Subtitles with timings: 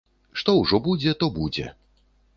[0.41, 1.67] Што ўжо будзе, то будзе!